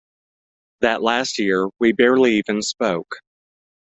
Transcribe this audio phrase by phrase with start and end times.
[0.79, 3.17] That last year we barely even spoke.